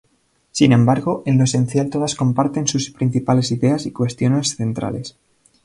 Sin 0.51 0.71
embargo, 0.71 1.21
en 1.27 1.37
lo 1.37 1.43
esencial 1.43 1.91
todas 1.91 2.15
comparten 2.15 2.65
sus 2.67 2.89
principales 2.89 3.51
ideas 3.51 3.85
y 3.85 3.91
cuestiones 3.91 4.55
centrales. 4.55 5.15